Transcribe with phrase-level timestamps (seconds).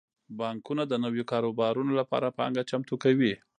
[0.39, 3.33] بانکونه د نویو کاروبارونو لپاره پانګه چمتو کوي.